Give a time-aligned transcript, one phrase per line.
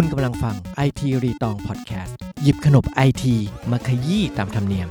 [0.00, 0.56] คุณกำลังฟัง
[0.86, 3.34] IT รีตองพอดแคสต์หยิบขนบไอที
[3.70, 4.88] มาขยี้ตามธรรมเนียม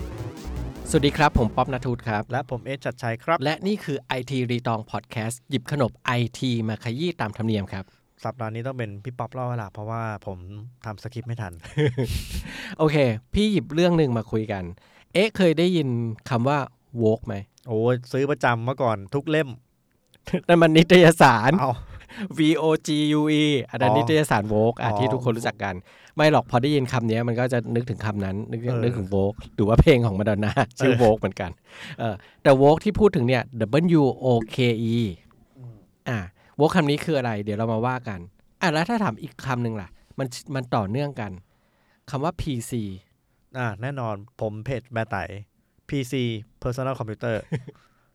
[0.89, 7.83] สวัสดีครับ ผมป๊อบนทูตครับ และผมเอสจัดชัยครับ และนี่คือ IT รีตองพอดแคสต์หยิบขนบไอทีมาขยี้ตามธรรมเนียมครับ
[8.23, 10.37] สัปดาห์นี้ต้องเป็นพี่ป๊อปเล่าเวลาเพราะว่าผม
[10.85, 11.53] ทำสคริปต์ไม่ทัน
[12.79, 12.95] โอเค
[13.33, 14.63] พี่หยิบเรื่องหนึ่งมาคุยกัน
[15.13, 15.87] เอ๊ะเคยได้ยิน
[16.29, 16.57] คำว่า
[17.01, 17.35] woke ไหม
[17.67, 19.49] โอ้ยซื้อประจำเมื่อก่อนทุกเล่ม
[20.47, 21.71] นั่นมันนิตยสารเอา
[22.37, 22.89] V O G
[23.19, 25.75] U E อันนั้นอ๋อนิตยสาร woke อะอ๋อที่ทุกคนรู้จักกัน
[26.15, 31.51] ไม่หรอกพอได้ยินคำนี้มันก็จะนึกถึงคำนั้น นึกเออนึกถึง woke หรือว่าเพลงของมาดอนนาชื่อ woke เหมือนกัน
[31.99, 33.43] เออแต่ woke ที่พูดถึงเนี่ย
[33.99, 34.57] W O K
[34.93, 34.95] E
[36.09, 36.19] อะ
[36.59, 38.19] woke คำนี้คืออะไร เดี๋ยวเรามาว่ากัน
[38.61, 39.89] อะแล้วถ้าถามอีกคำหนึ่งล่ะ
[40.19, 41.31] มันมันต่อเนื่องกัน
[42.09, 42.71] คำว่า PC
[43.57, 45.15] อ่าแน่นอนผมเพจแบร์ไต
[45.89, 46.13] PC
[46.61, 47.35] Personal Computer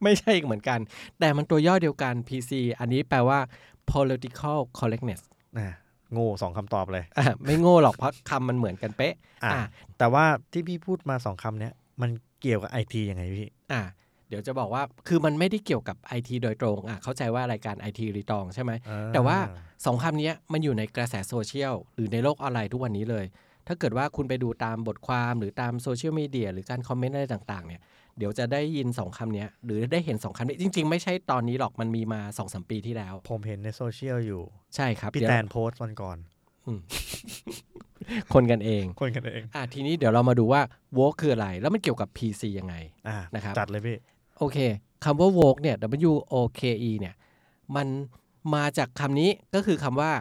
[0.03, 0.81] ไม่ใช่อีกเหมือนกัน
[1.19, 3.39] แต่มันตัวย่อเดียวกัน PC อันนี้แปลว่า
[3.93, 5.23] political correctness
[5.59, 5.77] นะ
[6.13, 9.65] โง่สองคำตอบเลยอะไม่โง่หรอกเพราะคำมันเหมือนกันเป๊ะอะอะ
[9.99, 13.83] แต่ว่าที่พี่พูดมาสองคำเนี้ยมันเกี่ยวกับไอทียังไงพี่อะ
[14.29, 19.39] เดี๋ยวจะบอกว่าคือมันไม่ได้เกี่ยวกับไอทีโดยตรงอะเข้าใจว่ารายการไอทีรีตองใช่ไหมอ่แต่ว่า
[19.87, 23.25] สองคำเนี้ยมันอยู่ในกระแสโซเชียลหรือในโลกออนไลน์ทุกวันนี้เลย
[23.67, 27.81] ถ้าเกิดว่าคุณไปดูตามบทความหรือตามโซเชียลมีเดียหรือการคอมเมนต์อะไรต่างๆเนี่ย
[28.21, 34.43] เดี๋ยวจะได้ยินสองคำเนี้ยหรือได้เห็นสองคำนี้จริง ๆ ไม่ใช่ตอนนี้หรอกมันมีมาสองสมปีที่แล้ว ผมเห็นในโซเชียลอยู่
[34.77, 36.19] ใช่ครับพี่เดี๋ยวแตนโพสต์วันก่อน
[38.35, 40.63] คนกันเอง คนกันเองอะทีนี้เดี๋ยวเรามาดูว่า
[40.99, 42.75] woke คืออะไร แล้วมันเกี่ยวกับ PC ยังไง
[43.09, 43.97] อ่านะครับจัดเลยพี่
[44.39, 44.59] โอเค
[45.05, 45.77] คำว่า woke เนี่ย
[46.11, 47.15] W O K E เนี่ย
[47.77, 47.89] มัน
[48.55, 50.13] มาจากคำนี้ก็คือคำว่า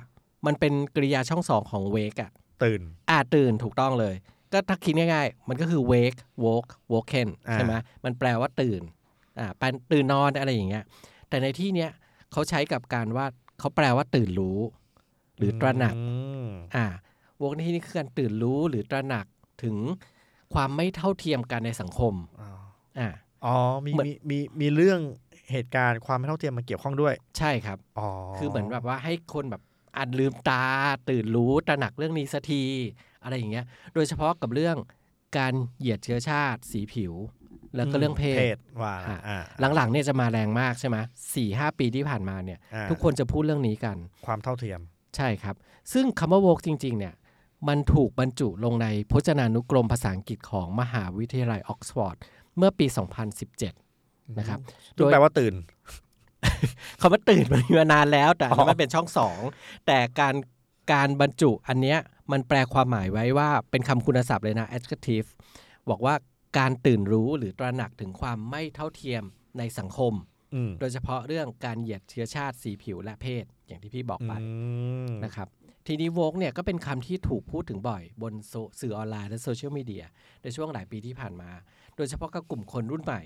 [0.46, 2.32] มันเป็นกริยาช่องสองของ wake อะ
[2.64, 4.16] ตื่น อ่าตื่นถูกต้องเลย
[4.52, 7.74] ก็ถ้าคิดง่ายๆ มันก็คือ wake woke woken อ่าใช่ไหม
[8.06, 8.82] มันแปลว่าตื่น
[9.40, 10.84] อ่าแปลตื่นนอนอะไรอย่างเงี้ย
[11.30, 11.90] แต่ในที่เนี้ย
[12.32, 13.26] เขาใช้กับการว่า
[13.60, 14.60] เขาแปลว่าตื่นรู้
[15.38, 16.04] หรือตระหนักอื
[16.46, 16.86] มอ่า
[17.42, 19.26] woke ในที่นี้คือการตื่นรู้หรือตระหนัก
[19.64, 19.76] ถึง
[20.54, 22.50] ความไม่เท่าเทียมกันในสังคมอ๋อ
[23.00, 23.10] อ่า
[23.46, 25.00] อ๋อมีเหมือนมีมีมีเรื่อง
[25.52, 28.08] เหตุการณ์ความไม่เท่าเทียมมาเกี่ยวข้องด้วย ใช่ครับอ๋อ
[28.38, 29.62] คือเหมือนแบบว่าให้คนแบบ
[29.98, 30.66] อ่านลืมตา
[31.10, 32.64] ตื่นรู้ตระหนักเรื่องนี้สักที
[33.24, 34.78] อะไรอย่างเงี้ย โดยเฉพาะกับเรื่อง
[35.38, 37.14] การเหยียดเชื้อชาติ สีผิว
[37.76, 38.26] แล้วก็เรื่องเพ
[38.56, 39.40] ศว่าอะอ่า
[39.76, 40.98] หลังๆเนี่ยจะมาแรงมากใช่ไหม
[41.36, 44.80] สี่ห้าปีที่ผ่านมาเนี่ยอ่าทุกคนจะพูดเรื่องนี้กัน ความเท่าเทียม
[45.16, 45.56] ใช่ครับ
[45.94, 47.14] ซึ่งคำว่า woke จริง ๆ เนี่ย
[47.68, 52.18] มันถูกบรรจุลงในพจนานุกรมภาษาอังกฤษของมหาวิทยาลัยออกซฟอร์ด
[52.58, 52.86] เมื่อปี
[53.62, 54.60] 2017 นะครับ
[54.98, 55.54] ซึ่งแปลว่าตื่น
[57.02, 59.40] คำว่าตื่นมันมีมานานแล้ว แต่อันนั้นอ๋อมันเป็นช่องสอง
[59.88, 60.36] แต่การ
[60.94, 62.00] การบรรจุอันเนี้ย
[62.32, 65.28] มันแปลความหมายไว้ว่าเป็นคำคุณศัพท์เลยนะ adjective
[65.90, 66.16] บอกว่า
[66.58, 69.24] การตื่นรู้หรือตระหนักถึงความไม่เท่าเทียม
[69.60, 70.14] ในสังคม
[70.54, 74.48] อืมโดยเฉพาะเรื่องการเหยียดเชื้อชาติสีผิวและเพศ อย่างที่พี่บอกไปอื
[75.08, 75.48] มนะครับ
[75.88, 80.06] ทีนี้โวกเนี่ยก็เป็นคำที่ถูกพูดถึงบ่อย บนโซสื่อออนไลน์และโซเชียลมีเดีย
[80.44, 81.52] ในช่วงหลายปีที่ผ่านมา
[81.96, 83.22] โดยเฉพาะกับกลุ่มคนรุ่นใหม่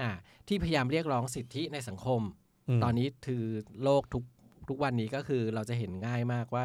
[0.00, 0.10] อ่า
[0.48, 2.20] ที่พยายามเรียกร้องสิทธิในสังค
[2.78, 3.44] มตอนนี้คือ
[3.84, 4.22] โลกทุก
[4.68, 6.64] ทุกวันนี้ก็คือเราจะเห็นง่ายมากว่า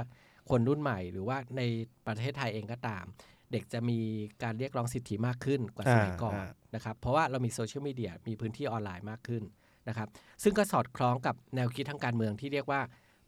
[0.49, 1.61] คนรุ่นใหม่ หรือว่าใน
[2.07, 3.05] ประเทศไทยเองก็ตาม
[3.51, 3.99] เด็กจะมี
[4.43, 6.37] การเรียกร้องสิทธิมากขึ้นกว่าสมัยก่อน
[6.75, 9.43] นะครับเพราะว่าเรามีโซเชียลมีเดียมีพื้นที่ออนไลน์มากขึ้น
[9.87, 10.07] นะครับ
[10.43, 12.81] ซึ่งก็สอดคล้องกับแนวคิดทางการเมืองที่เรียกว่า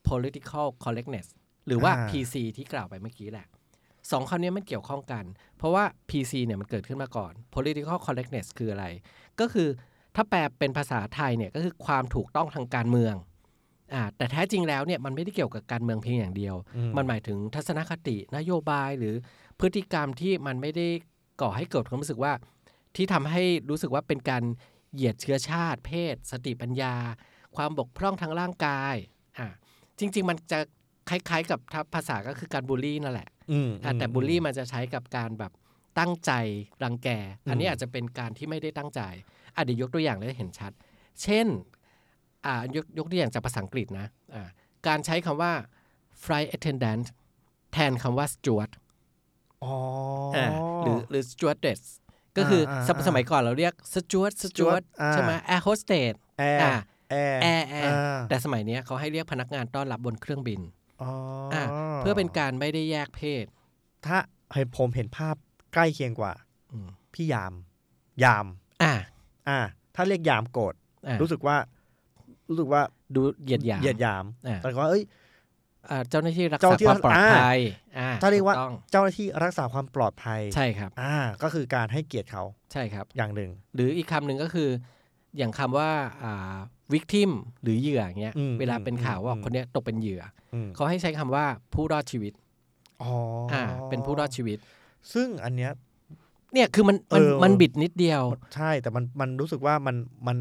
[0.08, 1.28] political correctness
[1.68, 3.48] หรือว่า PC ที่กล่าวไปเมื่อกี้แหละ
[4.12, 5.26] สองคำนี้มันเกี่ยวข้องกัน
[5.58, 8.86] เพราะว่า PC เนี่ยมันเกิดขึ้นมาก่อน political correctness คืออะไร
[9.40, 9.68] ก็คือ
[10.16, 13.35] ถ้าแปลเป็นภาษาไทยเนี่ยก็คือความถูกต้องทางการเมืองอ่า
[14.18, 19.16] แต่แท้จริงแล้วเนี่ยมันไม่ได้เกี่ยวกับการเมืองเพียงอย่างเดียวอืมันหมายถึงทัศนคตินโยบายหรือ
[19.60, 20.88] พฤติกรรมที่มันไม่ได้
[21.42, 22.34] ก่อให้เกิดความรู้สึกว่า
[22.96, 24.44] ที่ทำให้รู้สึกว่าเป็นการ
[24.94, 26.96] เหยียดเชื้อชาติ เพศ สติปัญญา
[27.56, 28.96] ความบกพร่องทางร่างกาย
[29.40, 29.48] อ่า
[30.00, 30.60] จริง ๆ มันจะ
[31.10, 35.52] คล้ายๆ กับถ้าภาษาก็คือการบูลลี่นั่นแหละอืมอะแต่บูลลี่มันจะใช้กับการแบบ
[36.00, 36.32] ตั้งใจ
[36.84, 37.10] รังแก
[37.50, 39.02] อันนี้อืมอาจจะเป็นการที่ไม่ได้ตั้งใจ
[39.56, 40.72] อะเดี๋ยวยกตัวอย่างเลยเห็นชัด
[41.22, 41.48] เช่น
[42.46, 44.48] อ่ายกยกตัวอย่างจากภาษาอังกฤษนะอ่า
[44.88, 45.52] การใช้คำว่า
[46.24, 47.06] flight attendant
[47.72, 48.72] แทนคำว่า steward
[49.64, 49.76] อ๋อ
[50.36, 50.48] ออ่า
[50.84, 51.82] หรือหรือ stewardess
[52.38, 60.62] ก็คืออาสมอ่าสมัยก่อนเราเรียก steward steward steward อ่าใช่ไหม air hostess แออ่าร์แอร์แอร์แอร์อ่าแต่สมัยเนี้ยเขาให้เรียกพนักงานต้อนรับบนเครื่องบิน
[61.02, 61.12] อ๋อ
[61.54, 61.64] ออ่า
[61.98, 63.46] เพื่อเป็นการไม่ได้แยกเพศ
[64.06, 64.18] ถ้า
[64.54, 65.36] ให้ผมเห็นภาพ
[65.74, 66.34] ใกล้เคียงกว่า
[66.72, 67.54] อืมพี่ยาม
[68.24, 68.46] ยาม
[68.84, 68.94] อ่า
[69.50, 69.60] อ่า
[69.96, 70.74] ถ้าเรียกยามโกรธ
[71.08, 71.58] อ่ารู้สึกว่า
[72.50, 72.82] รู้สึกว่า
[73.16, 75.04] ดูเหยียดหยามเหยียดยามอ่าแต่ว่าเอ้ย
[75.90, 77.60] อ่าเจ้าหน้าที่รักเจ้าษาหน้าที่ความปลอดอ่าภัย
[78.00, 84.70] อ่าถ้าเรียกว่าถูกต้องเจ้าหน้าที่รักษาความปลอดภัยใช่ครับ อ่า ก็คือการให้เกียรติเขาใช่ครับ อย่างหนึ่ง หรืออีกคำหนึ่งก็คือ
[85.38, 85.90] อย่างคำว่า
[86.24, 86.56] อ่า
[86.94, 87.30] victim
[87.64, 90.22] หรือเหยื่ออย่างเงี้ยอืมเวลาเป็นข่าวว่าอืมคนเนี้ยตกเป็นเหยื่อ
[90.54, 92.34] อืมเขาให้ใช้คำว่าผู้รอดชีวิต
[93.02, 93.12] อ๋อ
[93.52, 94.58] ออ่า เป็นผู้รอดชีวิต
[95.14, 95.72] ซึ่งอันเนี้ย
[96.54, 98.22] เนี่ยคือมันมันเออมันบิดนิดเดียว
[98.56, 99.96] ใช่แต่มันมันรู้สึกว่ามัน
[100.28, 100.38] มัน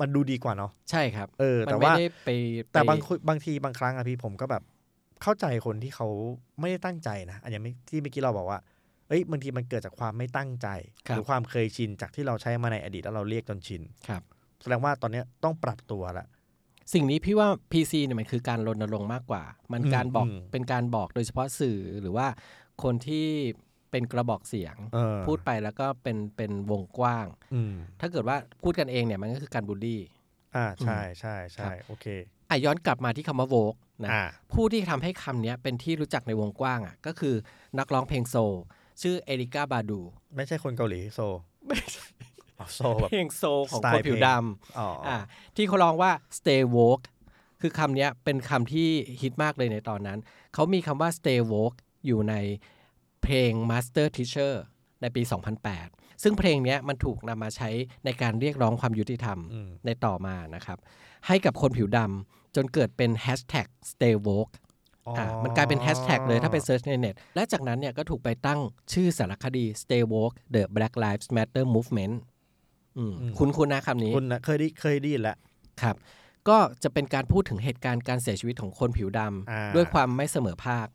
[0.00, 2.30] มันดูดีกว่าเนาะใช่ครับ เออมันแต่ไม่ว่าได้ไป
[2.72, 4.62] แต่ไปบางคนบางทีบางครั้งอะพี่ผมก็แบบ
[5.22, 6.06] เข้าใจคนที่เขา
[6.60, 8.60] ไม่ได้ตั้งใจนะอันอย่างที่เมื่อกี้เราบอกว่า
[9.08, 10.68] เอ้ยบางทีมันเกิดจากความไม่ตั้งใจ
[11.04, 14.22] หรือความเคยชินจากที่เราใช้มาในอดีตแล้วเราเรียกจนชินครับ
[14.62, 16.26] แสดงว่าตอนเนี้ยต้องปรับตัวละ
[16.92, 19.42] สิ่งนี้พี่ว่า PC เนี่ยมันคือการรณรงค์มากกว่า
[19.72, 22.26] มันอืมการบอกอืมเป็นการบอกโดยเฉพาะสื่อหรือว่า
[22.82, 23.26] คนที่
[23.92, 30.00] เป็นกระบอกเสียงเออพูดไปแล้วก็เป็นเป็นวงกว้างอืมถ้าเกิดว่าพูดกันเองเนี่ยมันก็คือการบูลลี่
[30.56, 32.06] อ่าใช่ใช่ครัใช่บโอเค
[32.48, 33.74] อะย้อนกลับมาที่คำว่าโวก
[34.04, 37.34] นะอ่าผู้ที่ทำให้คำเนี้ยเป็นที่รู้จักในวงกว้างอะก็คือ
[37.78, 38.54] นักร้องเพลงโซล
[39.02, 40.00] ชื่อเอริกาบาดู
[40.36, 41.20] ไม่ใช่คนเกาหลีโซ
[41.66, 42.06] ไม่ใช่
[42.58, 44.28] อ๋อโซแบบเพลงโซลของสไตคนล์ผิวเพลงด
[44.78, 47.04] อ๋อำอ่าอะที่เขาร้องว่า stay woke
[47.60, 48.88] คือคำเนี้ยเป็นคำที่
[49.20, 50.18] ฮิตมากเลยในตอนนั้น
[50.54, 52.34] เขามีคำว่า stay woke อยู่ใน
[53.22, 54.52] เพลง master teacher
[55.00, 55.22] ในปี
[55.72, 57.70] 2008 ซึ่งเพลงเนี้ยมันถูกนำมาใช้
[58.04, 60.78] ในการเรียกร้องความยุติธรรมอืมในต่อมานะครับ
[61.26, 64.52] ให้กับคนผิวดำจนเกิดเป็น hashtag stay woke
[65.18, 68.60] อะมันกลายเป็นแฮชแท็กเลยถ้าไปเซิร์ชในเน็ต และจากนั้นเนี่ยก็ถูกไปตั้ง
[68.92, 72.14] ชื่อสารคดี Stay Woke The Black Lives Matter Movement
[72.98, 75.36] อืมอืมคุ้นคุณนะคำนี้ คุณนะเคยได้เคยได้ยินแล้ว
[75.82, 75.96] ครับ
[76.48, 80.86] ก็จะเป็นการพูดถึงเหตุการณ์การเสียชีวิตของคนผิวดอ่าำด้วยความไม่เสมอภาค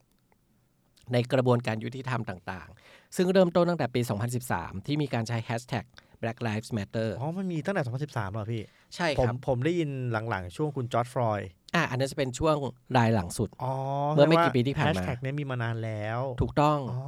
[1.13, 4.01] ในกระบวนการยุติธรรมต่างๆ ซึ่งเริ่มต้นตั้งแต่ปี
[4.43, 5.85] 2013 ที่มีการใช้แฮชแท็ก
[6.21, 8.63] Black Lives Matter อ๋อ มันมีตั้งแต่ 2013แล้วเหรอพี่
[8.95, 9.89] ใช่ผคมรับผมได้ยิน
[10.29, 12.55] หลังๆ ช่วงคุณจอร์จ ฟลอยด์อะอันนั้นจะเป็นช่วง
[12.97, 13.73] รายหลังสุด อ๋อ
[14.13, 17.01] เมื่อไม่กี่ปีที่ผ่านมาแฮชแท็กเนี้ยมีมานานแล้ว ถูกต้องอ๋อ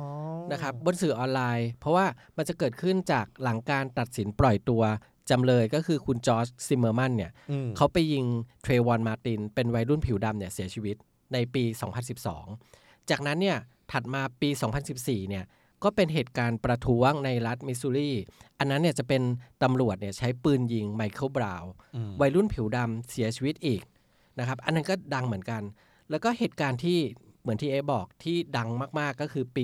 [0.52, 2.06] นะครับบนสื่อออนไลน์ เพราะว่า
[2.38, 4.84] มันจะเกิดขึ้นจากหลังการตัดสินปล่อยตัว
[5.30, 8.26] จำเลยก็คือคุณจอร์จซิมเมอร์แมนเนี่ยอืมเขาไปยิง
[8.64, 10.96] เทรย์วอนมาร์ตินเป็นวัยรุ่นผิวดำเนี่ยเสียชีวิต
[11.34, 11.64] ในปี
[12.38, 13.58] 2012 จากนั้นเนี่ย
[13.92, 14.50] ถัดมาปี
[14.90, 15.46] 2014 เนี่ย
[15.84, 18.12] ก็เป็นเหตุการณ์ประท้วงในรัฐมิสซูรี
[18.60, 19.22] อันนั้นเนี่ยจะเป็น
[19.64, 23.82] ตำรวจเนี่ยใช้ปืนยิงไมเคิลบราวน์อืมวัยรุ่นผิวดำเสียชีวิตอีก
[24.40, 25.62] นะครับ อันนั้นก็ดังเหมือนกัน
[26.10, 27.00] แล้วก็เหตุการณ์ที่
[27.42, 28.70] เหมือนที่เอบอกที่ดัง
[29.00, 29.64] มาก ๆ ก็คือปี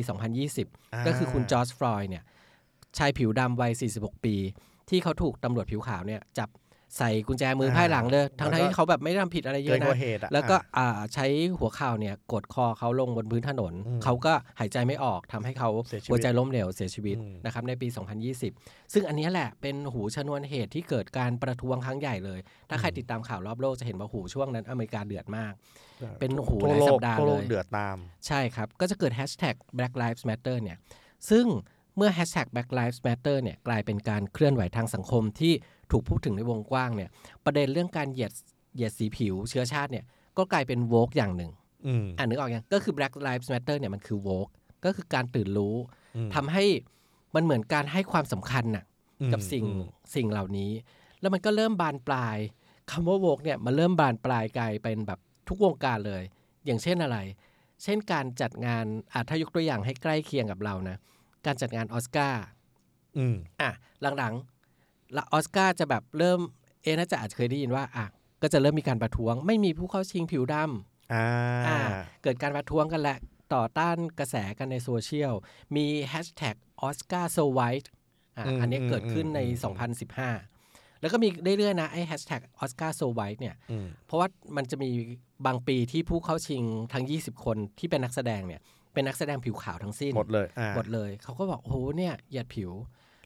[0.53, 2.23] 2020 ก็คือคุณจอร์จฟลอยด์เนี่ย
[2.97, 4.35] ชายผิวดำวัย 46 ปี
[4.89, 6.49] ที่เขาถูกตำรวจผิวขาวเนี่ยจับ
[6.97, 11.25] ใส่กุญแจมือพ่ายหลังเลยทั้งๆที่เขาแบบไม่ได้ทำผิดอะไรเยเกินอะกว่านะเหตุอะแล้วก็อะอ่าใช้
[11.59, 17.87] หัวเข่าเนี่ยกดคอเขาลงบนพื้นถนนอืมเขาก็หายใจไม่ออกทำให้เขาเสียชีวิตหัวใจล้มเหลวเสียชีวิตอืมนะครับในปี
[18.41, 22.39] 2020 ซึ่งอันเนี้ยแหละเป็นหูชนวนเหตุที่เกิดการประท้วงครั้งใหญ่เลย
[22.69, 25.53] ถ้าใครติดตามข่าวรอบโลกจะเห็นว่าหูช่วงนั้นอเมริกาเดือดมาก
[26.19, 27.97] เป็นโอ้โหทั่วหลายโลสักปดาห์ทั่วโลกเลยเดือดตาม
[28.27, 30.77] ใช่ครับ ก็จะเกิดแฮชแท็ก Black Lives Matter เนี่ย
[31.31, 31.45] ซึ่ง
[31.97, 35.53] เมื่อแฮชแท็ก Black Lives Matter เนี่ยกลายเป็นการเคลื่อนไหวทางสังคมที่
[35.91, 37.09] ถูกพูดถึงในวงกว้างเนี่ย
[37.45, 38.31] ประเด็นเรื่องการเหยียด
[38.75, 40.05] เหยียดสีผิวเชื้อชาติเนี่ย
[40.37, 41.51] ก็กลายเป็นโวกอย่างหนึ่ง
[41.87, 44.47] อืมอ่านนึกออกยังก็คือ Black Lives Matter เนี่ยมันคือโวก
[44.85, 45.75] ก็คือการตื่นรู้
[46.15, 46.65] อืมทำให้
[47.35, 48.85] มันเหมือนการให้ความสำคัญน่ะ
[49.31, 50.71] กับสิ่งอืมสิ่งเหล่านี้
[51.21, 52.37] แล้วมันก็เริ่มบานปลาย
[52.91, 56.23] คำว่าโวกเนี่ยมันเริ่มบานปลายกลายเป็นแบบทุกวงการเลย
[56.65, 57.17] อย่างเช่นอะไร
[57.83, 60.97] เช่นการจัดงานอาถ้ายกตัวอย่างให้ใกล้เคียงกับเรานะ
[61.45, 62.43] การจัดงานออสการ์
[63.17, 63.69] อืมอะ
[64.17, 64.54] หลังๆ
[65.15, 66.39] ละออสการ์จะแบบเริ่ม
[66.83, 68.05] เอะน่าจะอาจจะเคยได้ยินว่าอะ
[68.41, 71.25] ก็จะเริ่มมีการประท้วง ไม่มีผู้เข้าชิงผิวดำอ่า
[71.67, 71.77] อ่า
[72.23, 73.17] เกิดการประท้วงกันแหละ
[73.53, 75.33] ต่อต้านกระแสกันในโซเชียล
[75.75, 77.91] มีแฮชแท็ก Oscars So White
[78.37, 79.39] อะอันนี้เกิดขึ้นใน
[79.99, 84.89] 2015 แล้วก็มีเรื่อยๆนะไอ้แฮชแท็ก Oscars So White เนี่ยอืมเพราะว่ามันจะมี
[85.45, 88.61] บางปีที่ผู้เข้าชิงทั้ง 20 คนที่เป็นนักแสดงเนี่ย
[88.93, 92.71] เป็นนักแสดงผิวขาวทั้งสิ้นหมดเลยอ่าหมดเลย เขาก็บอกโอ้โหเนี่ยเหยียดผิว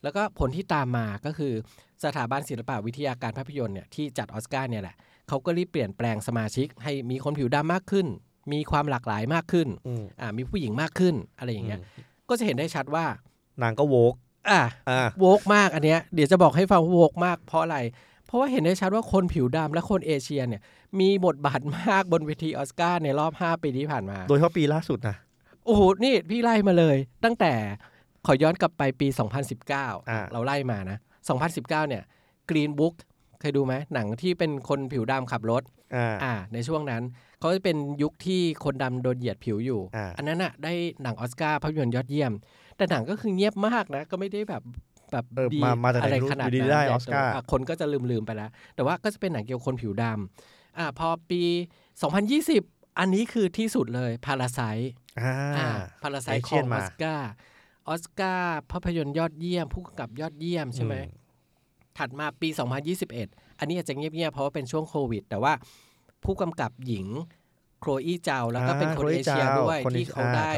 [0.03, 1.53] แล้วก็ผลที่ตามมาก็คือ
[2.03, 4.95] สถาบันศิลปวิทยาการภาพยนตร์เนี่ยที่จัดออสการ์เนี่ยแหละ
[5.27, 8.07] เขาก็รีบเปลี่ยนแปลงสมาชิก ให้มีคนผิวดำมากขึ้น
[8.53, 11.79] มีความหลากหลายมากขึ้นอืมอ่ามีผู้หญิงมากขึ้นอะไรอย่างเงี้ย
[12.29, 13.05] ก็จะเห็นได้ชัดว่า
[13.61, 14.13] นางก็โวก
[14.49, 17.77] อ่าอ่าโวกมากอันเนี้ยเดี๋ยวจะบอกให้ฟังว่าโวกมากเพราะอะไร
[18.25, 20.61] เพราะว่าเห็นได้ชัดว่าคนผิวดำและคนเอเชียเนี่ย
[20.99, 25.15] มีบทบาทมากบนเวทีออสการ์ในรอบ 5 ปีที่ผ่านมา โดยเฉพาะปีล่าสุดนะ
[25.65, 27.53] โอ้โหนี่พี่ไล่มาเลย ตั้งแต่
[28.25, 30.97] ขอย้อนกลับไปปีอ่า2019 เราไล่มานะ
[31.43, 32.03] 2019 เนี่ย
[32.49, 32.95] Green Book
[33.39, 35.63] เคยดูไหมหนังที่เป็นคนผิวดำขับรถ
[35.95, 37.03] อ่าอ่าในช่วงนั้น
[37.39, 40.73] เขาจะเป็นยุคที่คนดำโดนเหยียดผิวอยู่อ่าอันนั้นอะได้
[41.03, 42.31] หนังออสการ์ภาพยนตร์ยอดเยี่ยม
[42.77, 44.63] แต่หนังก็คือเงียบมากนะ ก็ไม่ได้แบบ
[45.11, 51.41] แบบเออดีมามาจากไหนอะไรรู้ขนาดอยู่ดีนั้นได้ใหญ่ออสการ์โตะคนก็จะลืมลืมๆไปแล้ว แต่ว่าก็จะเป็นหนังเกี่ยวกับคนผิวดำอ่าพอปี
[52.21, 54.59] 2020 อันนี้คือที่สุดเลย Parasite
[55.57, 55.67] อ่า
[56.03, 57.29] Parasite เอขเชีอยนงอมาอสการ์
[57.87, 61.17] ออสการ์ภาพยนตร์ยอดเยี่ยม ผู้กำกับยอดเยี่ยมใช่ไหมอืม
[61.97, 62.49] ถัดมาปี
[63.03, 65.53] 2021 อันนี้อาจจะเงียบๆเพราะว่าเป็นช่วงโควิด แต่ว่า
[66.23, 67.07] ผู้กำกับหญิง
[67.79, 70.49] โคลอี้ เจาแล้วก็เป็นคนเอเชียด้วยที่เขาได้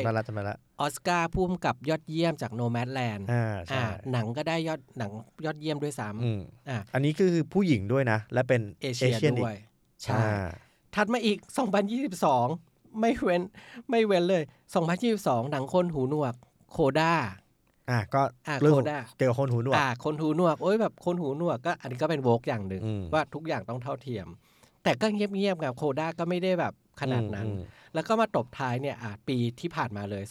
[0.81, 5.11] ออสการ์ผู้กำกับยอดเยี่ยมจาก Nomadland อ่าหนังก็ได้ยอดหนัง
[5.45, 9.55] ยอดเยี่ยมด้วยซ้ำอ่าอันนี้คือผู้หญิงด้วยนะ และเป็นเอเชียด้วย
[10.03, 10.19] ใช่
[10.95, 11.37] ถัดมาอีก
[12.19, 13.41] 2022 ไม่เว้น
[13.89, 14.43] ไม่เว้นเลย
[14.97, 16.35] 2022 หนังคนหูหนวก
[16.71, 17.13] โคด้า
[17.89, 18.21] อะก็
[18.61, 18.75] เรื่อง
[19.17, 24.27] เกี่ยวกับคนหูหนวกอ่าคนหูหนวกโอ้ยแบบคนหูหนวกก็อันนี้ก็เป็นโวกอย่างหนึ่งว่าทุกอย่างต้องเท่าเทียม
[24.83, 27.47] แต่ก็เงียบๆกับโคด้าก็ไม่ได้แบบขนาดนั้น
[27.93, 30.23] แล้วก็มาตบท้ายเนี่ยอะปีที่ผ่านมาเลย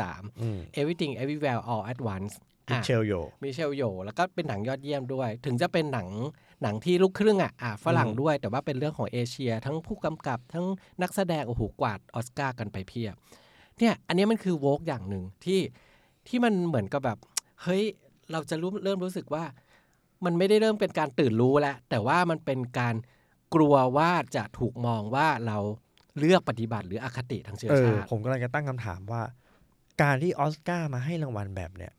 [0.00, 2.34] 2023 Everything Everywhere All at Once
[2.70, 6.08] มิเชลโยมิเชลโยแล้วก็เป็นหนังยอดเยี่ยมด้วย ถึงจะเป็นหนัง
[6.62, 10.66] หนังที่ลูกครึ่งอะอะฝรั่งด้วย แต่ว่าเป็นเรื่องของเอเชีย ทั้งผู้กำกับทั้ง
[11.02, 13.14] นักแสดงโอ้โหกวาดออสการ์กันไปเพียบ
[13.80, 15.60] เนี่ยอันนี้มันคือโวกอย่างหนึ่งที่
[16.28, 17.18] ที่มันเหมือนกับแบบ
[17.62, 17.84] เฮ้ย
[18.32, 19.44] เราจะรู้เริ่มรู้สึกว่า
[20.24, 22.94] มันไม่ได้เริ่มเป็นการตื่นรู้แล้ว แต่ว่ามันเป็นการ
[23.54, 25.58] กลัวว่าจะถูกมองว่าเรา
[26.18, 29.22] เลือกปฏิบัติหรืออคติทางเชื้อชาติผมกำลังจะตั้งคำถามว่า
[30.02, 31.92] การที่ออสการ์มาให้รางวัลแบบเนี้ย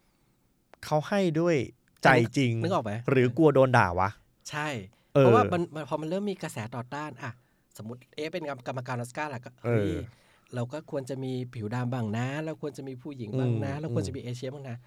[0.86, 1.56] เขาให้ด้วย
[2.04, 4.10] ใจจริงนึกออกไหมหรือกลัวโดนด่าวะ
[4.50, 4.68] ใช่
[5.12, 7.32] เพราะว่ามันพอมันเริ่มมีกระแสต่อต้านอะ
[7.78, 9.90] สมมติเอ๊เป็นกรรมการออสการ์แหละก็เฮ้ย
[10.55, 14.77] เราก็ควรจะมีผิวดำบ้างนะ เราควรจะมีผู้หญิงบ้างนะ เราควรจะมีเอเชียบ้างนะ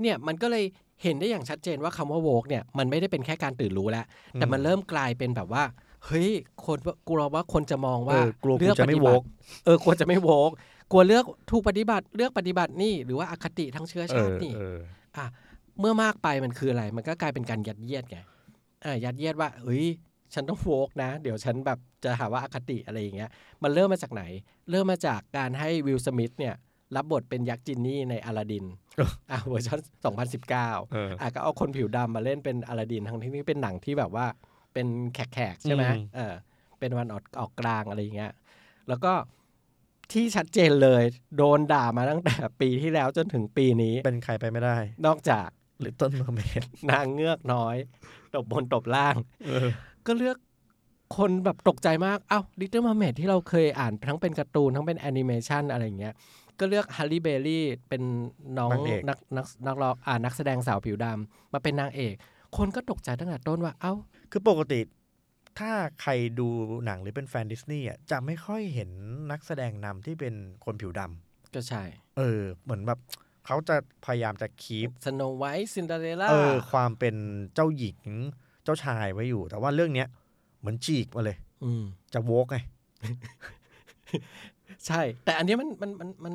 [0.00, 0.64] เนี่ยมันก็เลย
[1.02, 5.64] เห็นได้อย่างชัดเจนว่าคำว่าโวกเนี่ยมันไม่ได้เป็นแค่การตื่นรู้แล้ว แต่มันเริ่มกลายเป็นแบบว่า
[6.06, 6.30] เฮ้ย
[6.64, 8.18] คนกลัวว่าคนจะมองว่า
[8.60, 9.22] เลือกปฏิบัติ
[9.64, 10.50] เออกลัวจะไม่โวก
[10.92, 14.52] กลัวเลือกถูกปฏิบัติเลือกปฏิบัตินี่หรือว่าอคติทั้งเชื้อชาตินี่
[15.16, 15.26] อะ
[15.80, 18.18] เมื่อมากไปมันคืออะไร มันก็กลายเป็นการยัดเยียดไง
[18.84, 19.86] อ่ายัดเยียดว่าเฮ้ย
[20.34, 23.30] ฉันต้องโฟกนะ เดี๋ยวฉันแบบจะหาว่าอาคติอะไรอย่างเงี้ย
[23.62, 24.22] มันเริ่มมาจากไหน
[24.70, 26.54] เริ่มมาจากการให้วิลสมิธเนี่ย
[26.96, 28.64] รับบทเป็นยักษ์จินนี่ในอลาดิน
[29.30, 29.78] อะเวอร์ชัน
[30.34, 30.52] 2019
[31.20, 34.26] อะก็เอาคนผิวดำมาเล่นเป็นอะลาดิน ทั้งที่นี่เป็นหนังที่แบบว่า
[34.72, 35.84] เป็นแขกๆใช่ไหม
[36.16, 36.34] เออ
[36.78, 38.32] เป็นตะวันออกกลางอะไรอย่างเงี้ย
[38.88, 39.12] แล้วก็
[40.12, 41.02] ที่ชัดเจนเลย
[41.36, 45.48] โดนด่ามาตั้งแต่ปีที่แล้วจนถึงปีนี้ เป็นใครไปไม่ได้ นอกจาก
[45.80, 47.76] Little Mermaid นางเงือกน้อย
[48.34, 49.14] ตบบนตบล่าง
[50.06, 50.36] ก็เลือก
[51.16, 56.14] คนแบบตกใจมาก เอ้า Little Mermaid ที่เราเคยอ่านทั้งเป็นการ์ตูน ทั้งเป็นแอนิเมชันอะไรเงี้ย
[56.58, 58.02] ก็เลือกฮัลลี เบลีย์เป็น
[58.58, 58.70] น้อง
[59.08, 62.14] นักนักนักร้องอ่านักแสดงสาวผิวดำมาเป็นนางเอก
[62.56, 63.92] คนก็ตกใจตั้งแต่ต้นว่า เอ้า
[64.30, 64.80] คือปกติ
[65.58, 66.48] ถ้าใครดู
[66.84, 68.90] หนังหรือเป็นแฟนดิสนีย์อะจะไม่ค่อยเห็น
[69.30, 71.82] นักแสดงนำที่เป็นคนผิวดำก็ใช่
[72.16, 72.98] เออ เหมือนแบบ
[73.46, 73.76] เขาจะ
[74.06, 77.16] พยายามจะ keep สโนไวท์ซินเดอเรลล่าเออความเป็น
[77.54, 77.98] เจ้าหญิง
[78.64, 80.08] เจ้าชายไว้อยู่ แต่ว่าเรื่องเนี้ย
[80.60, 81.70] เหมือนฉีกมาเลย อือ
[82.14, 82.56] จะ woke ไง
[84.86, 86.34] ใช่ แต่อันนี้มันมันมันมัน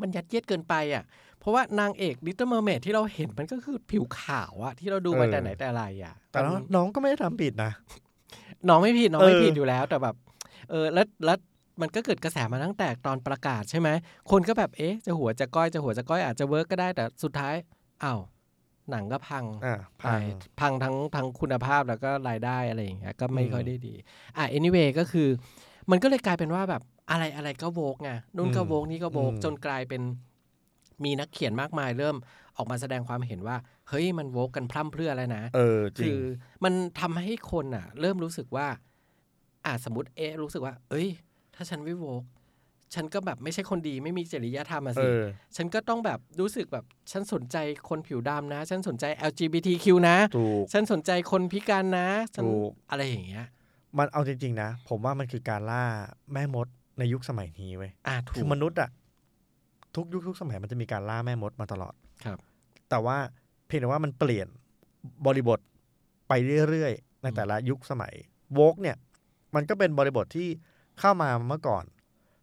[0.00, 1.04] มันยัดเยียดเกินไปอะ
[1.38, 6.38] เพราะว่านางเอก Little Mermaid ที่เราเห็นมันก็คือผิวขาวอะที่เราดูมาแต่ไหนแต่ไรอะแต่
[6.74, 7.72] น้องก็ไม่ได้ทำผิดนะ
[8.68, 10.16] น้องไม่ผิดน้องไม่ผิดอยู่แล้ว แต่แบบ
[10.70, 11.38] เออแล้วแล้ว
[11.80, 13.88] มันก็เกิดกระแสมาตั้งแต่ตอนประกาศใช่ไหม
[14.30, 17.54] คนก็แบบ เอ๊ะ จะหัวจะก้อย จะหัวจะก้อยอาจจะ work ก็ได้ แต่สุดท้าย
[18.04, 18.20] อ้าว
[18.90, 19.44] หนังก็พัง
[20.02, 20.20] พัง
[20.60, 23.94] พังทั้งทั้งคุณภาพแล้วก็รายได้อะไรอย่างเงี้ยก็ไม่ค่อยได้ดี
[24.36, 25.28] อะ anyway ก็คือ
[25.90, 30.02] มันก็เลยกลายเป็นว่าแบบอะไรอะไรก็โวกไงนู่นก็โวกนี่ก็โวกจนกลายเป็น
[31.04, 32.16] มีนักเขียนมากมายเริ่ม
[32.56, 33.56] ออกมาแสดงความเห็นว่า
[33.88, 36.18] เฮ้ยมันโวกกันพร่ำเพรื่อแล้วนะเออคือ
[36.64, 38.66] มันทำให้คนอะ เริ่มรู้สึกว่า
[39.64, 41.08] อ่าสมมติเอะรู้สึกว่า เอ้ย
[41.54, 42.22] ถ้าฉันไม่โวก
[42.94, 45.06] ฉันก็แบบไม่ใช่คนดีไม่มีจริยธรรมอะสิ
[45.56, 47.56] ฉันก็ต้องแบบรู้สึกแบบฉันสนใจ
[47.88, 50.16] คนผิวดำนะ ฉันสนใจ LGBTQ นะ
[50.72, 52.44] ฉันสนใจคนพิการนะฉัน
[52.90, 53.46] อะไรอย่างเงี้ย
[53.98, 55.84] มันเอาจริง ๆ นะ ผมว่ามันคือการล่า
[56.32, 56.66] แม่มด
[56.98, 57.92] ในยุคสมัยนี้เว้ย
[58.34, 58.90] คือมนุษย์อะ
[59.96, 61.94] ทุกยุคทุกสมัยมันจะมีการล่าแม่มดมาตลอด
[62.24, 62.38] ครับ
[62.90, 63.16] แต่ว่า
[63.66, 64.48] เพียงแต่ว่ามันเปลี่ยน
[65.26, 65.60] บริบท
[66.28, 66.32] ไป
[66.68, 68.12] เรื่อยๆในแต่ละยุคสมัย
[68.54, 68.96] โวกเนี่ย
[69.54, 70.48] มันก็เป็นบริบทที่
[71.00, 71.84] เข้ามาเมื่อก่อน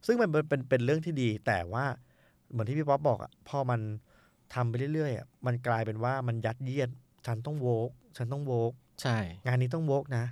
[0.05, 1.85] ซึ่งมันเป็นเป็นเรื่องที่ดี แต่ว่า
[2.51, 3.79] เหมือนที่พี่ป๊อปบอกอะพอมัน
[4.53, 6.89] ทำไปเรื่อยๆอะมันกลายเป็นว่ามันยัดเยียด
[7.27, 10.23] ฉันต้องโวกฉันต้องโวกใช่ งานนี้ต้องโวกนะ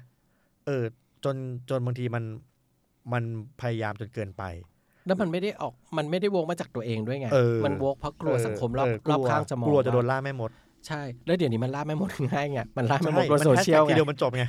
[0.66, 0.84] เออ
[1.24, 1.36] จน
[1.70, 2.24] จนบางทีมัน
[3.14, 3.24] มัน
[3.62, 4.44] พยายามจนเกินไป
[5.08, 7.28] แล้วมันไม่ได้ออกมันไม่ได้โวกมาจากตัวเองด้วยไง
[7.66, 10.52] มันโวกเพราะกลัวสังคมรอบรอบข้างจะมองกลัวจะโดนล่าแม่มด
[10.88, 14.44] ใช่ แล้วเดี๋ยวนี้มันล่าแม่มดง่ายไงมันล่าแม่มดบนโซเชียลไงเดียวมันจบไง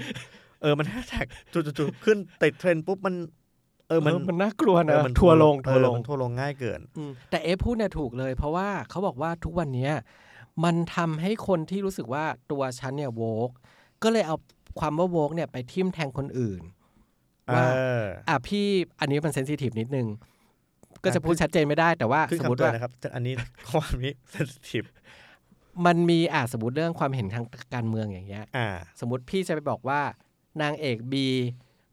[0.62, 3.14] เออมันแฮชแท็กจุดๆขึ้นติดเทรนด์ปุ๊บมัน
[3.88, 6.80] เออมันมันน่ากลัวนะมันทัวร์ลงทัวร์ลงทัวร์ลงง่ายเกิน
[7.30, 9.90] แต่เอฟพูดเนี่ยถูกเลย เพราะว่าเขาบอกว่าทุกวันนี้
[10.64, 13.50] มันทำให้คนที่รู้สึกว่าตัวฉันเนี่ย woke
[14.02, 14.36] ก็เลยเอา
[14.78, 16.62] ความว่า woke เนี่ยไปทิมแทงคนอื่น
[17.54, 17.66] ว่า
[18.28, 18.66] อะพี่
[19.00, 20.06] อันนี้มัน sensitive นิดนึง
[21.04, 23.34] ก็จะพูดชัดเจนไม่ได้แต่ว่าสมมติว่านะครับอันนี้
[23.70, 24.82] ความนี้ sensitive
[25.86, 28.68] มันมีอะสมมติเรื่องความเห็นทางการเมืองอย่างเงี้ยอ่า
[29.00, 30.00] สมมติพี่จะไปบอกว่า
[30.62, 31.26] นางเอกบี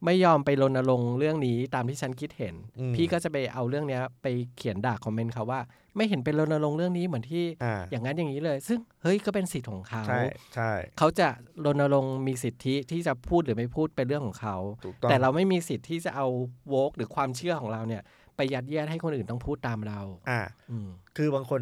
[0.05, 5.61] ไม่ยอมไปรณรงค์เรื่องนี้ตามที่ฉันคิดเห็นอืมพี่ก็จะไปเอาเรื่องเนี้ยไปเขียนด่าคอมเมนต์เขาว่า
[5.97, 10.21] ไม่เห็นเป็นรณรงค์เรื่องนี้เหมือนที่อ่าอย่างนั้นอย่างนี้เลย ซึ่งเฮ้ยก็เป็นสิทธิ์ของเขาใช่
[10.55, 11.27] ใช่เขาจะ
[11.65, 16.27] รณรงค์มีสิทธิที่จะพูดหรือไม่พูดเป็นเรื่องของเขาถูกต้องแต่เราไม่มีสิทธิ์ที่จะเอา
[16.69, 18.01] โวกหรือความเชื่อของเราเนี่ย
[18.35, 21.61] ไปยัดเยียดให้คนอื่นต้องพูดตามเรา อ่าอืมคือบางคน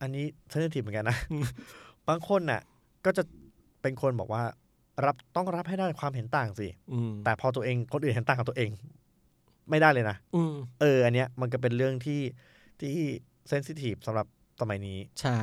[0.00, 1.18] อันนี้เซนซิทีฟเหมือนกันนะ
[2.08, 2.60] บางคนน่ะ
[3.04, 3.22] ก็จะ
[3.82, 4.42] เป็นคนบอกว่า
[5.04, 8.70] รับต้องรับให้ได้ความเห็นต่างสิอืมแต่พอตัวเองคนอื่นเห็นต่างกับตัวเอง
[9.70, 12.20] ไม่ได้เลยนะอืมเออ อันเนี้ยมันก็เป็นเรื่องที่
[12.80, 13.06] ที่
[13.48, 14.26] เซนซิทีฟสำหรับ
[14.60, 15.40] สมัยนี้ ใช่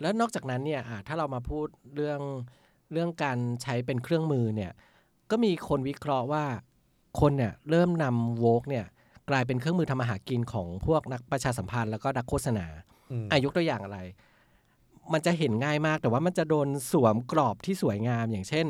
[0.00, 2.20] แล้วนอกจากนั้นเนี่ยอะถ้าเรามาพูดเรื่อง
[2.92, 4.72] เรื่องการใช้เป็นเครื่องมือเนี่ย
[5.30, 6.44] ก็มีคนวิเคราะห์ว่า
[7.20, 8.86] คนเนี่ยเริ่มนำโวกเนี่ย
[9.30, 12.66] กลายเป็นเครื่องมือทำอาหารกินของพวกนักประชาสัมพันธ์แล้วก็นักโฆษณา
[13.10, 13.98] อืมอายกตัวอย่างอะไร
[15.12, 18.66] มันจะเห็นง่ายมาก แต่ว่ามันจะโดนสวมกรอบที่สวยงามอย่างเช่น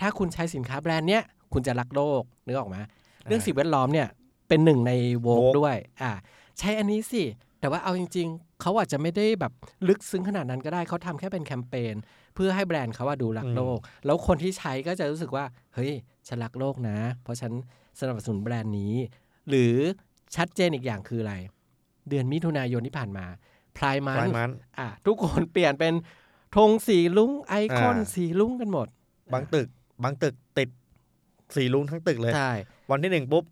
[0.00, 2.76] ถ้าคุณใช้สินค้าแบรนด์เนี้ยคุณจะรักโลกนึกออกไหม
[3.24, 4.08] เรื่องสิ่งแวดล้อมเนี่ย
[4.48, 6.12] เป็นหนึ่งในโวก Vogue ด้วยอ่า
[6.58, 7.22] ใช้อันนี้สิ
[7.60, 9.52] แต่ว่าเอาจริง ๆ เขาอาจจะไม่ได้แบบ
[9.88, 11.94] ลึกซึ้งขนาดนั้นก็ได้เขาทำแค่เป็นแคมเปญ
[12.34, 15.44] เพื่อให้แบรนด์เขาว่าดูรักโลก แล้วคนที่ใช้ก็จะรู้สึกว่า
[15.74, 15.92] เฮ้ย
[16.28, 17.52] ฉันรักโลกนะ เพราะฉัน
[18.00, 18.94] สนับสนุนแบรนด์นี้
[19.48, 19.74] หรือ
[20.36, 21.34] ชัดเจนอีกอย่างคืออะไร
[22.08, 23.26] เดือนมิถุนายนที่ผ่านมา
[23.76, 25.94] พรายมัปลายนมันอะทุกคนเปลี่ยนเป็น
[26.56, 28.88] ธงสีลุ้งไอคอนอ่าสีลุ้งกันหมด
[29.32, 29.68] บางตึก
[30.02, 30.68] บางตึกติด
[31.56, 32.52] สีลุงทั้งตึกเลยใช่
[32.90, 33.44] วันที่หนึ่งปุ๊บ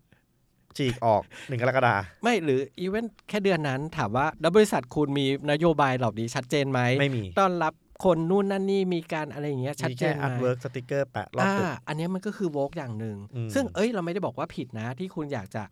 [0.77, 7.73] ฉีกออกหนึ่งกรกฎาไม่หรืออีเวนต์แค่เดือนนั้นถามว่าแล้วบริษัทคุณมีนโยบายเหล่านี้ชัดเจนไหมไม่มีต้อนรับ
[8.05, 15.63] คนนู่นนั่นนี่มีการอะไรอย่างเงี้ยชัดเจนไหมมีเจแค่ artwork สติกเกอร์แปะรอบอ่าตึกอันเนี้ยมันก็คือ woke อย่างหนึ่งอืมซึ่งเอ้ยเราไม่ได้บอกว่าผิดนะ ที่คุณอยากจะ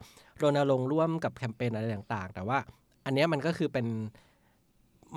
[0.41, 2.57] รณรงค์ร่วมกับแคมเปญอะไรต่าง ๆ แต่ว่า
[3.05, 3.85] อันเนี้ยมันก็คือเป็น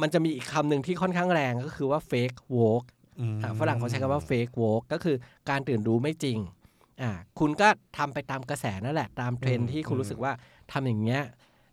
[0.00, 2.88] มันจะมีอีกคำหนึ่งที่ค่อนข้างแรงก็คือว่า fake woke
[3.20, 5.16] อืมอะฝรั่งเขาใช้คำว่า fake woke ก็คือ
[5.50, 6.38] การตื่นรู้ไม่จริง
[7.02, 7.68] อ่าคุณก็
[7.98, 10.32] ทำไปตามกระแสนั่นแหละ ตามเทรนด์ที่คุณรู้สึกว่า
[10.72, 11.22] ทำอย่างเงี้ย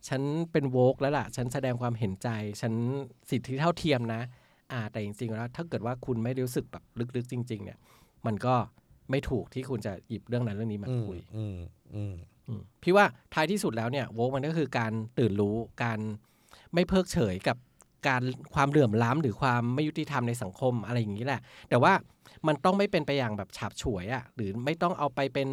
[0.07, 0.21] ฉัน
[0.51, 2.29] เป็นโวกแล้วล่ะ ฉันแสดงความเห็นใจ
[2.61, 2.73] ฉัน
[3.29, 4.21] สิทธิเท่าเทียมนะ
[4.71, 6.83] อ่า แต่จริงๆ แล้ว ถ้าเกิดว่าคุณไม่ได้รู้สึกแบบ
[7.15, 7.79] ลึกๆ จริง ๆ เนี่ย
[8.25, 8.55] มันก็
[9.11, 11.57] ไม่ถูกที่คุณจะหยิบเรื่องนั้นเรื่องนี้มาอืมคุยอืม
[11.95, 12.13] อืม
[12.47, 15.99] อืมพี่ว่าท้ายที่สุดแล้วเนี่ยโวกมันก็คือการตื่นรู้ การ
[16.73, 17.57] ไม่เพิกเฉยกับ
[18.07, 18.21] การ
[18.53, 21.93] ความเหลื่อมล้ำหรือความไม่ยุติธรรมในสังคมอะไรอย่างนี้แหละ แต่ว่า
[22.47, 25.49] มันต้องไม่เป็นไปอย่างแบบฉาบฉวยอะ่ะหรือไม่ต้องเอาไปเป็น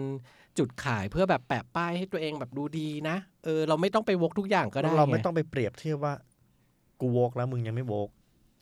[0.58, 6.14] จุดขายเพื่อแบบแปะป้ายให้ตัวเองแบบดูดีนะเออเราไม่ต้องไปวกทุกอย่างก็ได้เราไม่งต้องไปเปรียบเทียบว่า
[7.00, 8.08] กูโวกแล้วมึงยังไม่โวก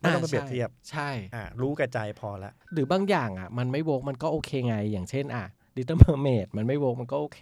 [0.00, 5.44] ไม่ต้องไปเปรียบเทียบใช่อ่ารู้กับใจพอละหรือบางอย่างอะ มันไม่โวกมันก็โอเคไงอย่างเช่น อะ
[5.76, 7.40] ดิจิ l เมอร์เมดมันไม่โวกมันก็โอเค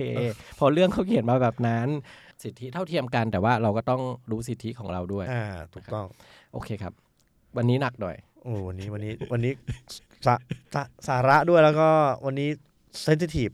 [0.58, 1.88] พอเรื่องเขาเขียนมาแบบนั้น
[2.42, 6.06] สิทธิเท่าเทียมกัน แต่ว่าเราก็ต้องรู้สิทธิของเราด้วย อ่า ถูกต้อง
[6.52, 6.92] โอเคครับ
[7.56, 9.52] วันนี้หนักหน่อย โอ้วันนี้วันนี้วันนี้
[10.26, 10.34] สา
[10.74, 11.88] สาสาระด้วยแล้วก็
[12.26, 12.48] วันนี้
[13.02, 13.50] เซนซิทีฟ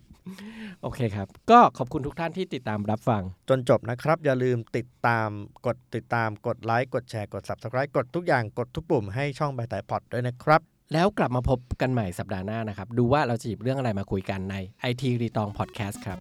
[0.83, 5.29] โอเคครับ ก็ขอบคุณทุกท่านที่ติดตามรับฟัง จนจบนะครับ อย่าลืมติดตาม
[5.67, 10.63] กดติดตามกดไลค์กดแชร์กด subscribe กดทุกอย่างกดทุกปุ่มให้ช่องใบไต่พอดด้วยนะครับ
[10.93, 14.55] แล้วกลับมาพบกันใหม่สัปดาห์หน้านะครับ ดูว่าเราจะหยิบเรื่องอะไรมาคุยกันใน
[14.91, 16.19] IT รีตองพอดแคสต์ครับ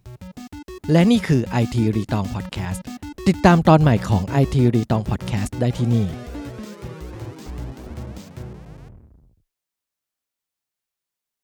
[0.92, 2.84] และนี่คือ IT รีตองพอดแคสต์
[3.28, 6.06] ติดตามตอนใหม่ของ IT รีตองพอดแคสต์ได้ที่นี่